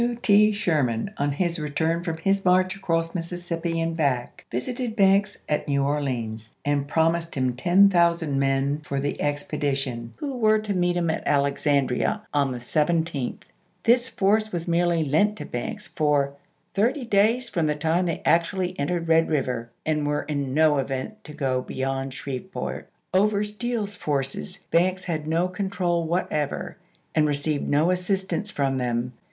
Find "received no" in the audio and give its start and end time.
27.27-27.91